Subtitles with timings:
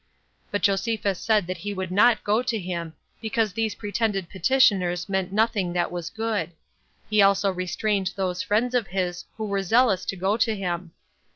[0.49, 5.31] But Josephus said that he would not go to him, because these pretended petitioners meant
[5.31, 6.53] nothing that was good;
[7.07, 10.91] he also restrained those friends of his who were zealous to go to him.